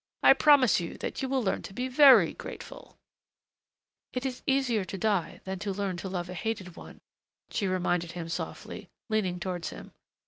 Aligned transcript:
I 0.23 0.33
promise 0.33 0.79
you 0.79 0.97
that 0.97 1.21
you 1.21 1.29
will 1.29 1.43
learn 1.43 1.61
to 1.61 1.75
be 1.75 1.87
very 1.87 2.33
grateful" 2.33 2.97
"It 4.15 4.25
is 4.25 4.41
easier 4.47 4.83
to 4.83 4.97
die 4.97 5.41
than 5.43 5.59
to 5.59 5.71
learn 5.71 5.95
to 5.97 6.09
love 6.09 6.27
a 6.27 6.33
hated 6.33 6.75
one," 6.75 7.01
she 7.51 7.67
reminded 7.67 8.13
him 8.13 8.27
softly, 8.27 8.89
leaning 9.09 9.39
towards 9.39 9.69
him. 9.69 9.91